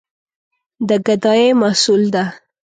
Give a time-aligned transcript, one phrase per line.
[0.87, 2.23] د ګدايي محصول ده.